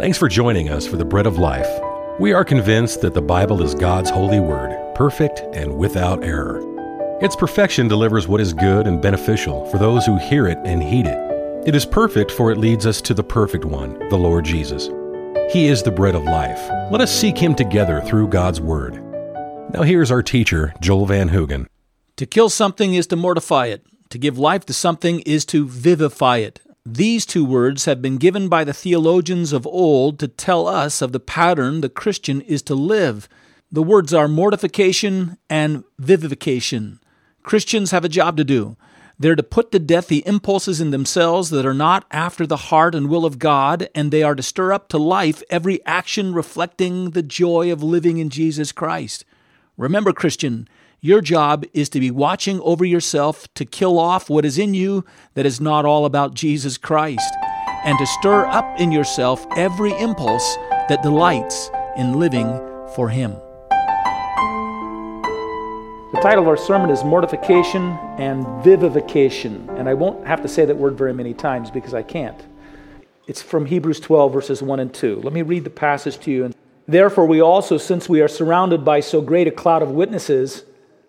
[0.00, 1.68] Thanks for joining us for the Bread of Life.
[2.18, 6.62] We are convinced that the Bible is God's holy word, perfect and without error.
[7.22, 11.06] Its perfection delivers what is good and beneficial for those who hear it and heed
[11.06, 11.68] it.
[11.68, 14.86] It is perfect, for it leads us to the perfect one, the Lord Jesus.
[15.52, 16.70] He is the bread of life.
[16.90, 18.94] Let us seek him together through God's word.
[19.74, 21.66] Now, here's our teacher, Joel Van Hoogen.
[22.16, 23.84] To kill something is to mortify it.
[24.08, 26.58] To give life to something is to vivify it.
[26.86, 31.12] These two words have been given by the theologians of old to tell us of
[31.12, 33.28] the pattern the Christian is to live.
[33.70, 36.98] The words are mortification and vivification.
[37.42, 38.76] Christians have a job to do.
[39.18, 42.94] They're to put to death the impulses in themselves that are not after the heart
[42.94, 47.10] and will of God, and they are to stir up to life every action reflecting
[47.10, 49.26] the joy of living in Jesus Christ.
[49.76, 50.66] Remember, Christian,
[51.00, 55.04] your job is to be watching over yourself to kill off what is in you
[55.34, 57.32] that is not all about Jesus Christ,
[57.84, 60.56] and to stir up in yourself every impulse
[60.88, 62.48] that delights in living
[62.94, 63.32] for Him.
[66.12, 70.66] The title of our sermon is Mortification and Vivification, and I won't have to say
[70.66, 72.44] that word very many times because I can't.
[73.26, 75.22] It's from Hebrews 12, verses 1 and 2.
[75.22, 76.52] Let me read the passage to you.
[76.86, 80.64] Therefore, we also, since we are surrounded by so great a cloud of witnesses,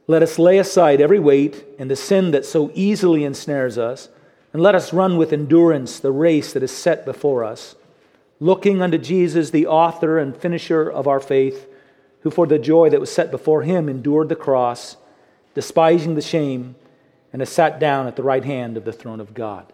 [0.08, 4.10] let us lay aside every weight and the sin that so easily ensnares us,
[4.54, 7.76] and let us run with endurance the race that is set before us,
[8.40, 11.68] looking unto Jesus, the author and finisher of our faith,
[12.22, 14.98] who for the joy that was set before him endured the cross,
[15.54, 16.76] despising the shame,
[17.32, 19.72] and has sat down at the right hand of the throne of God.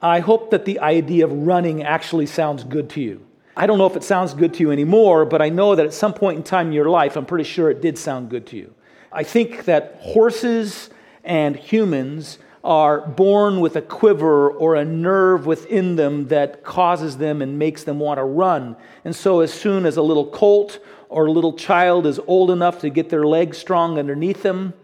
[0.00, 3.26] I hope that the idea of running actually sounds good to you.
[3.56, 5.94] I don't know if it sounds good to you anymore, but I know that at
[5.94, 8.56] some point in time in your life, I'm pretty sure it did sound good to
[8.56, 8.73] you.
[9.14, 10.90] I think that horses
[11.22, 17.40] and humans are born with a quiver or a nerve within them that causes them
[17.40, 18.74] and makes them want to run.
[19.04, 22.80] And so, as soon as a little colt or a little child is old enough
[22.80, 24.74] to get their legs strong underneath them,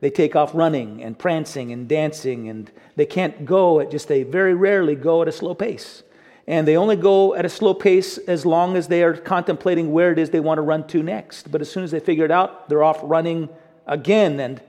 [0.00, 4.24] they take off running and prancing and dancing, and they can't go at just, they
[4.24, 6.02] very rarely go at a slow pace.
[6.48, 10.10] And they only go at a slow pace as long as they are contemplating where
[10.10, 11.52] it is they want to run to next.
[11.52, 13.50] But as soon as they figure it out, they're off running
[13.88, 14.38] again.
[14.38, 14.62] And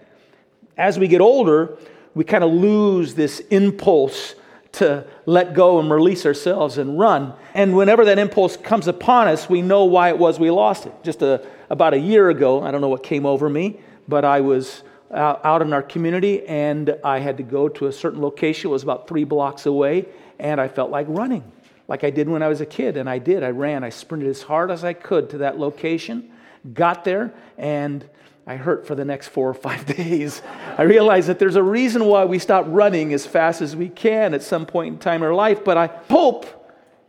[0.77, 1.77] as we get older,
[2.15, 4.35] we kind of lose this impulse
[4.71, 7.33] to let go and release ourselves and run.
[7.53, 10.93] And whenever that impulse comes upon us, we know why it was we lost it.
[11.03, 14.41] Just a, about a year ago, I don't know what came over me, but I
[14.41, 18.69] was out, out in our community and I had to go to a certain location.
[18.69, 20.05] It was about three blocks away,
[20.39, 21.43] and I felt like running,
[21.87, 22.95] like I did when I was a kid.
[22.95, 23.43] And I did.
[23.43, 23.83] I ran.
[23.83, 26.31] I sprinted as hard as I could to that location,
[26.73, 28.07] got there, and
[28.49, 30.41] I hurt for the next four or five days.
[30.75, 34.33] I realize that there's a reason why we stop running as fast as we can
[34.33, 36.47] at some point in time in our life, but I hope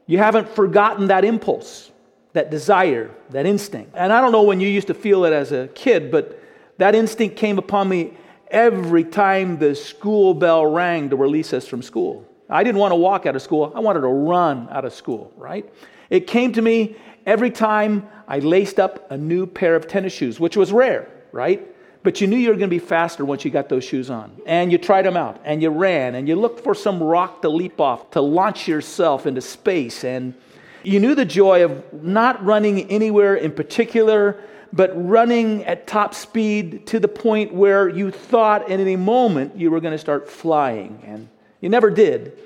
[0.06, 1.92] you haven't forgotten that impulse,
[2.34, 3.92] that desire, that instinct.
[3.94, 6.38] And I don't know when you used to feel it as a kid, but
[6.76, 8.12] that instinct came upon me
[8.48, 12.28] every time the school bell rang to release us from school.
[12.50, 15.32] I didn't want to walk out of school, I wanted to run out of school,
[15.38, 15.72] right?
[16.10, 20.38] It came to me every time I laced up a new pair of tennis shoes,
[20.38, 21.66] which was rare right?
[22.02, 24.40] But you knew you were going to be faster once you got those shoes on.
[24.46, 27.50] And you tried them out, and you ran, and you looked for some rock to
[27.50, 30.02] leap off, to launch yourself into space.
[30.02, 30.34] And
[30.82, 34.42] you knew the joy of not running anywhere in particular,
[34.72, 39.70] but running at top speed to the point where you thought in any moment you
[39.70, 41.02] were going to start flying.
[41.04, 41.28] And
[41.60, 42.38] you never did.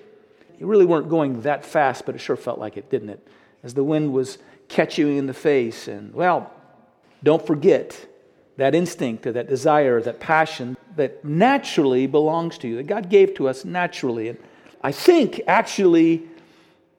[0.58, 3.28] You really weren't going that fast, but it sure felt like it, didn't it?
[3.62, 5.86] As the wind was catching you in the face.
[5.86, 6.52] And, well,
[7.22, 8.08] don't forget
[8.56, 13.08] that instinct or that desire, or that passion that naturally belongs to you, that God
[13.08, 14.28] gave to us naturally.
[14.28, 14.38] And
[14.82, 16.22] I think actually,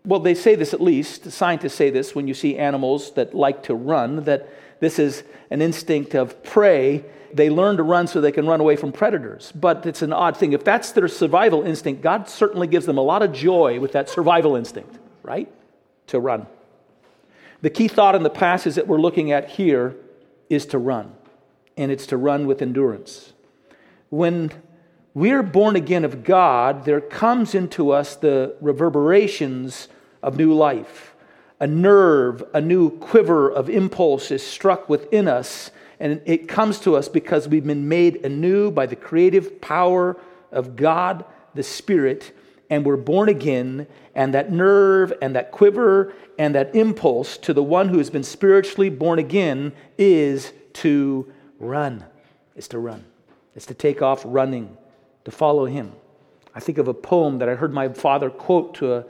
[0.04, 3.64] well, they say this at least, scientists say this when you see animals that like
[3.64, 4.50] to run, that
[4.80, 7.06] this is an instinct of prey.
[7.34, 9.52] They learn to run so they can run away from predators.
[9.54, 10.54] But it's an odd thing.
[10.54, 14.10] If that's their survival instinct, God certainly gives them a lot of joy with that
[14.10, 15.52] survival instinct, right?
[16.08, 16.48] To run.
[17.62, 19.96] The key thought in the passage that we're looking at here
[20.50, 21.14] is to run
[21.78, 23.34] and it's to run with endurance.
[24.10, 24.52] When
[25.14, 29.88] we're born again of God, there comes into us the reverberations
[30.22, 31.16] of new life.
[31.60, 36.96] A nerve, a new quiver of impulse is struck within us, and it comes to
[36.96, 40.18] us because we've been made anew by the creative power
[40.52, 41.24] of God,
[41.54, 42.36] the Spirit,
[42.70, 47.64] and we're born again, and that nerve and that quiver and that impulse to the
[47.64, 52.06] one who has been spiritually born again is to Run
[52.56, 53.06] is to run,
[53.56, 54.78] it's to take off running,
[55.24, 55.94] to follow him.
[56.54, 59.06] I think of a poem that I heard my father quote to a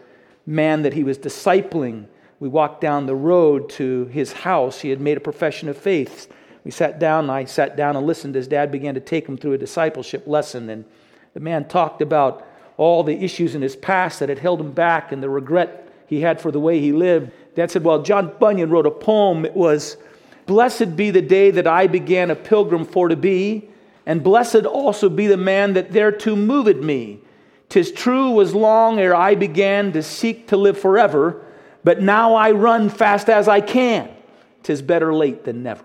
[0.45, 2.07] man that he was discipling
[2.39, 4.81] we walked down the road to his house.
[4.81, 6.31] He had made a profession of faith.
[6.63, 9.53] We sat down, I sat down and listened as dad began to take him through
[9.53, 10.69] a discipleship lesson.
[10.69, 10.85] And
[11.33, 12.45] the man talked about
[12.77, 16.21] all the issues in his past that had held him back and the regret he
[16.21, 17.31] had for the way he lived.
[17.55, 19.45] Dad said, Well, John Bunyan wrote a poem.
[19.45, 19.97] It was,
[20.45, 23.69] Blessed be the day that I began a pilgrim for to be,
[24.05, 27.19] and blessed also be the man that thereto moved me.
[27.69, 31.43] Tis true was long ere I began to seek to live forever,
[31.83, 34.09] but now I run fast as I can.
[34.61, 35.83] Tis better late than never.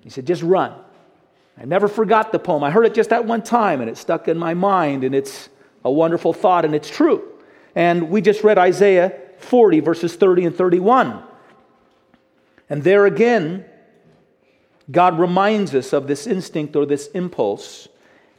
[0.00, 0.72] He said, Just run.
[1.60, 2.62] I never forgot the poem.
[2.62, 5.48] I heard it just that one time, and it stuck in my mind, and it's
[5.84, 7.22] a wonderful thought, and it's true.
[7.74, 11.22] And we just read Isaiah 40, verses 30 and 31.
[12.70, 13.64] And there again,
[14.90, 17.88] God reminds us of this instinct or this impulse.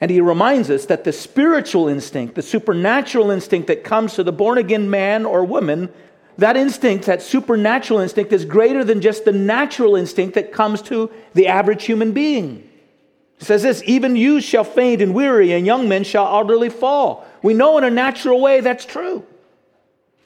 [0.01, 4.31] And he reminds us that the spiritual instinct, the supernatural instinct that comes to the
[4.31, 5.89] born again man or woman,
[6.37, 11.11] that instinct, that supernatural instinct, is greater than just the natural instinct that comes to
[11.33, 12.69] the average human being.
[13.39, 17.25] He says this even youth shall faint and weary, and young men shall utterly fall.
[17.43, 19.25] We know in a natural way that's true.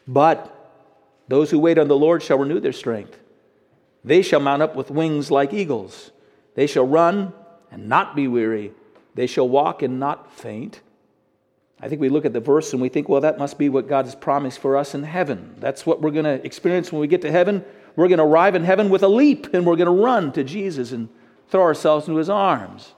[0.08, 0.50] But
[1.28, 3.20] those who wait on the Lord shall renew their strength.
[4.04, 6.12] They shall mount up with wings like eagles.
[6.56, 7.34] They shall run
[7.72, 8.72] and not be weary.
[9.16, 10.82] They shall walk and not faint.
[11.80, 13.90] I think we look at the verse and we think, well, that must be what
[13.90, 15.56] God has promised for us in heaven.
[15.60, 17.64] That's what we're going to experience when we get to heaven.
[17.96, 20.44] We're going to arrive in heaven with a leap and we're going to run to
[20.44, 21.10] Jesus and
[21.50, 22.94] throw ourselves into his arms.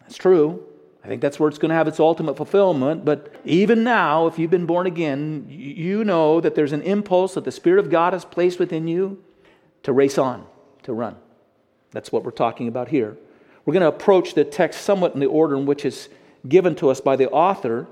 [0.00, 0.62] That's true.
[1.02, 3.04] I think that's where it's going to have its ultimate fulfillment.
[3.04, 7.44] But even now, if you've been born again, you know that there's an impulse that
[7.44, 9.22] the Spirit of God has placed within you
[9.86, 10.44] to race on,
[10.82, 11.14] to run.
[11.92, 13.16] That's what we're talking about here.
[13.64, 16.08] We're going to approach the text somewhat in the order in which it's
[16.48, 17.86] given to us by the author.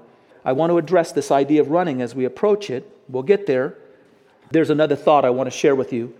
[0.44, 2.84] I want to address this idea of running as we approach it.
[3.08, 3.78] We'll get there.
[4.50, 6.12] There's another thought I want to share with you,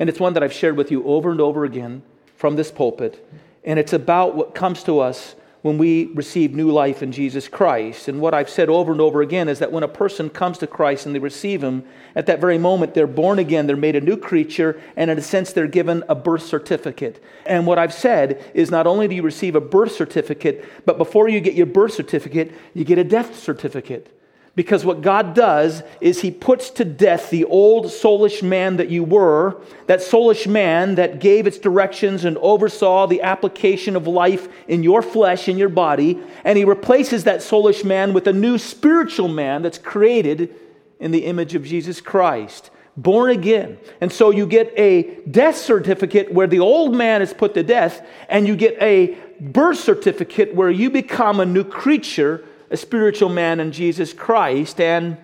[0.00, 2.02] and it's one that I've shared with you over and over again
[2.34, 3.24] from this pulpit,
[3.64, 8.08] and it's about what comes to us when we receive new life in Jesus Christ.
[8.08, 10.66] And what I've said over and over again is that when a person comes to
[10.66, 11.84] Christ and they receive Him,
[12.14, 15.22] at that very moment they're born again, they're made a new creature, and in a
[15.22, 17.22] sense they're given a birth certificate.
[17.44, 21.28] And what I've said is not only do you receive a birth certificate, but before
[21.28, 24.16] you get your birth certificate, you get a death certificate.
[24.56, 29.04] Because what God does is He puts to death the old soulish man that you
[29.04, 34.82] were, that soulish man that gave its directions and oversaw the application of life in
[34.82, 39.28] your flesh, in your body, and He replaces that soulish man with a new spiritual
[39.28, 40.54] man that's created
[40.98, 43.78] in the image of Jesus Christ, born again.
[44.00, 48.04] And so you get a death certificate where the old man is put to death,
[48.28, 53.60] and you get a birth certificate where you become a new creature a spiritual man
[53.60, 55.16] in Jesus Christ, and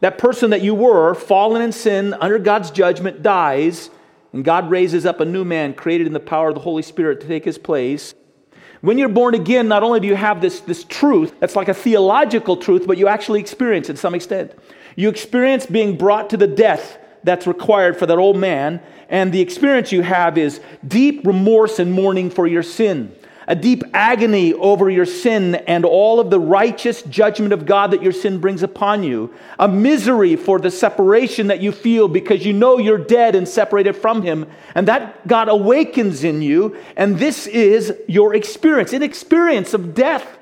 [0.00, 3.90] that person that you were, fallen in sin, under God's judgment, dies,
[4.32, 7.20] and God raises up a new man created in the power of the Holy Spirit
[7.22, 8.14] to take his place.
[8.80, 11.74] When you're born again, not only do you have this, this truth, that's like a
[11.74, 14.52] theological truth, but you actually experience it to some extent.
[14.94, 19.40] You experience being brought to the death that's required for that old man, and the
[19.40, 23.12] experience you have is deep remorse and mourning for your sin
[23.48, 28.02] a deep agony over your sin and all of the righteous judgment of God that
[28.02, 32.52] your sin brings upon you, a misery for the separation that you feel because you
[32.52, 37.46] know you're dead and separated from Him, and that God awakens in you, and this
[37.46, 40.38] is your experience an experience of death,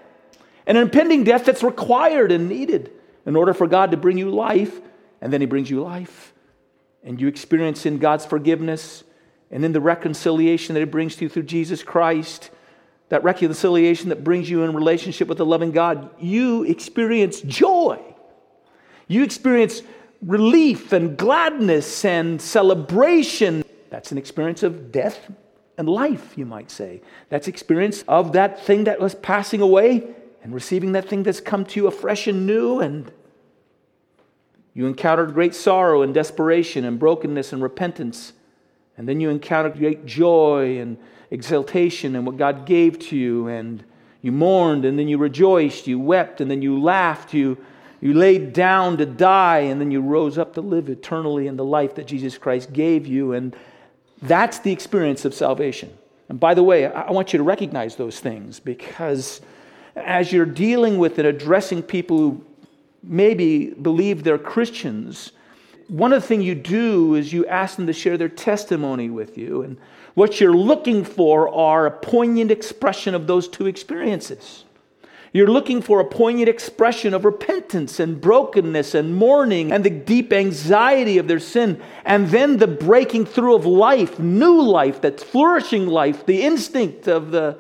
[0.67, 2.91] an impending death that's required and needed
[3.25, 4.81] in order for God to bring you life,
[5.21, 6.35] and then He brings you life,
[7.05, 9.05] and you experience in God's forgiveness
[9.49, 12.51] and in the reconciliation that He brings to you through Jesus Christ
[13.09, 18.03] that reconciliation that brings you in relationship with the loving God, you experience joy.
[19.07, 19.83] You experience
[20.23, 23.65] relief and gladness and celebration.
[23.91, 25.31] That's an experience of death
[25.79, 27.03] and life, you might say.
[27.29, 31.65] That's experience of that thing that was passing away and receiving that thing that's come
[31.67, 33.13] to you afresh and new and
[34.75, 38.35] you encountered great sorrow and desperation and brokenness and repentance.
[38.97, 40.97] And then you encountered great joy and
[41.31, 43.85] exaltation and what God gave to you, and
[44.23, 47.59] you mourned, and then you rejoiced, you wept, and then you laughed, you,
[48.01, 51.65] you laid down to die, and then you rose up to live eternally in the
[51.65, 53.33] life that Jesus Christ gave you.
[53.33, 53.55] And
[54.23, 55.97] that's the experience of salvation.
[56.29, 59.41] And by the way, I want you to recognize those things because
[59.95, 62.45] as you're dealing with and addressing people who
[63.03, 65.33] maybe believe they're Christians,
[65.89, 69.39] one of the things you do is you ask them to share their testimony with
[69.39, 69.63] you.
[69.63, 69.77] And
[70.15, 74.65] what you're looking for are a poignant expression of those two experiences.
[75.33, 80.33] You're looking for a poignant expression of repentance and brokenness and mourning and the deep
[80.33, 85.87] anxiety of their sin, and then the breaking through of life, new life, that's flourishing
[85.87, 87.59] life, the instinct of the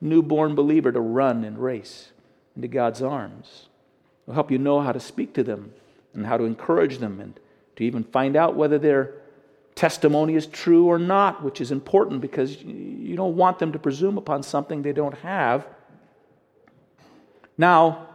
[0.00, 2.10] newborn believer to run and race
[2.56, 3.66] into God's arms.
[4.24, 5.74] It'll help you know how to speak to them
[6.14, 7.38] and how to encourage them and
[7.76, 9.14] to even find out whether their
[9.74, 14.16] testimony is true or not, which is important because you don't want them to presume
[14.16, 15.66] upon something they don't have.
[17.58, 18.08] Now,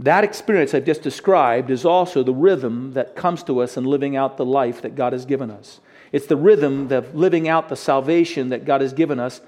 [0.00, 4.16] that experience I've just described is also the rhythm that comes to us in living
[4.16, 5.80] out the life that God has given us.
[6.10, 9.40] It's the rhythm of living out the salvation that God has given us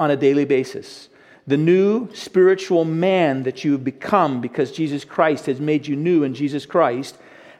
[0.00, 1.08] on a daily basis.
[1.46, 6.22] The new spiritual man that you have become because Jesus Christ has made you new
[6.24, 7.16] in Jesus Christ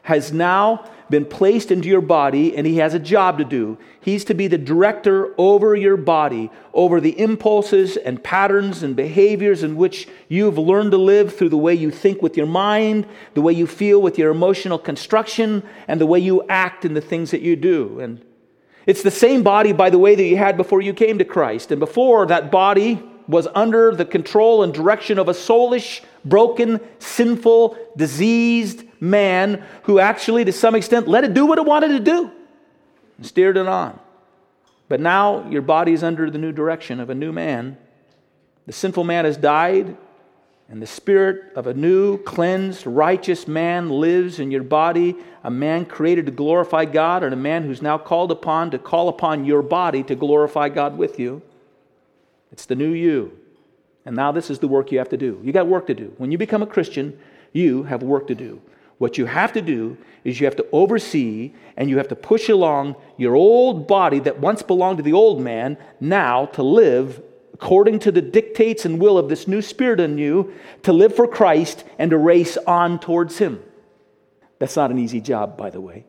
[0.09, 3.77] has now been placed into your body and he has a job to do.
[4.01, 9.61] He's to be the director over your body, over the impulses and patterns and behaviors
[9.61, 13.41] in which you've learned to live through the way you think with your mind, the
[13.41, 17.29] way you feel with your emotional construction, and the way you act in the things
[17.29, 17.99] that you do.
[17.99, 18.25] And
[18.87, 21.71] it's the same body, by the way, that you had before you came to Christ.
[21.71, 27.77] And before that body was under the control and direction of a soulish, broken, sinful,
[27.95, 32.31] diseased, man who actually, to some extent, let it do what it wanted to do
[33.17, 33.99] and steered it on.
[34.87, 37.77] But now your body is under the new direction of a new man.
[38.65, 39.97] The sinful man has died,
[40.67, 45.85] and the spirit of a new, cleansed, righteous man lives in your body, a man
[45.85, 49.61] created to glorify God, and a man who's now called upon to call upon your
[49.61, 51.41] body to glorify God with you.
[52.51, 53.37] It's the new you.
[54.05, 55.39] And now this is the work you have to do.
[55.43, 56.13] You got work to do.
[56.17, 57.19] When you become a Christian,
[57.53, 58.61] you have work to do.
[58.99, 62.49] What you have to do is you have to oversee and you have to push
[62.49, 67.99] along your old body that once belonged to the old man now to live according
[67.99, 71.83] to the dictates and will of this new spirit in you, to live for Christ
[71.97, 73.61] and to race on towards Him.
[74.59, 76.05] That's not an easy job, by the way,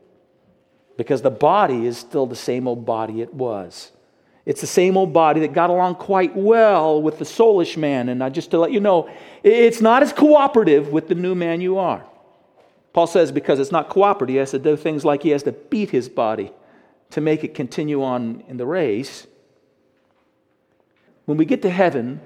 [0.97, 3.91] because the body is still the same old body it was.
[4.47, 8.09] It's the same old body that got along quite well with the soulish man.
[8.09, 9.11] And I, just to let you know,
[9.43, 12.05] it's not as cooperative with the new man you are.
[12.93, 15.53] Paul says because it's not cooperative, he has to do things like he has to
[15.53, 16.53] beat his body
[17.11, 19.27] to make it continue on in the race.
[21.25, 22.21] When we get to heaven,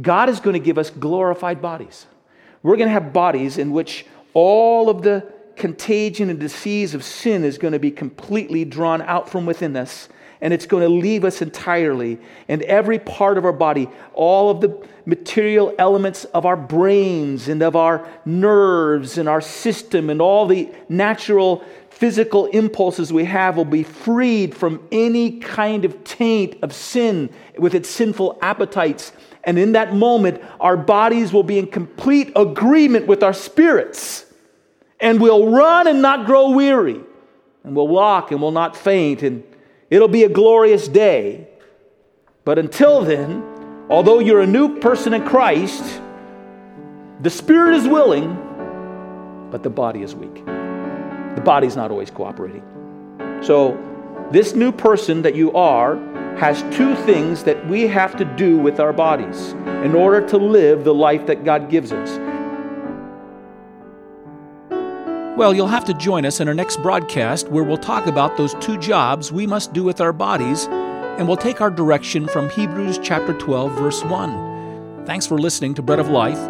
[0.00, 2.06] God is going to give us glorified bodies.
[2.62, 7.44] We're going to have bodies in which all of the contagion and disease of sin
[7.44, 10.08] is going to be completely drawn out from within us
[10.40, 12.18] and it's going to leave us entirely.
[12.48, 17.62] And every part of our body, all of the material elements of our brains and
[17.62, 23.64] of our nerves and our system and all the natural physical impulses we have will
[23.64, 29.12] be freed from any kind of taint of sin with its sinful appetites.
[29.42, 34.26] And in that moment, our bodies will be in complete agreement with our spirits.
[35.00, 37.00] And we'll run and not grow weary.
[37.64, 39.22] And we'll walk and we'll not faint.
[39.22, 39.42] And
[39.90, 41.48] It'll be a glorious day.
[42.44, 43.42] But until then,
[43.88, 46.00] although you're a new person in Christ,
[47.20, 50.44] the spirit is willing, but the body is weak.
[50.44, 52.62] The body's not always cooperating.
[53.42, 53.76] So,
[54.30, 55.96] this new person that you are
[56.36, 59.52] has two things that we have to do with our bodies
[59.84, 62.18] in order to live the life that God gives us.
[65.38, 68.54] Well, you'll have to join us in our next broadcast where we'll talk about those
[68.54, 72.98] two jobs we must do with our bodies, and we'll take our direction from Hebrews
[73.04, 75.04] chapter 12, verse 1.
[75.06, 76.40] Thanks for listening to Bread of Life.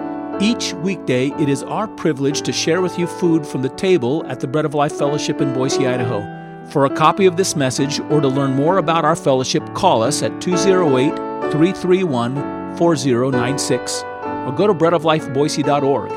[0.41, 4.41] Each weekday, it is our privilege to share with you food from the table at
[4.41, 6.23] the Bread of Life Fellowship in Boise, Idaho.
[6.71, 10.23] For a copy of this message or to learn more about our fellowship, call us
[10.23, 11.15] at 208
[11.53, 16.11] 331 4096 or go to breadoflifeboise.org.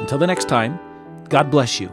[0.00, 0.80] Until the next time,
[1.28, 1.92] God bless you.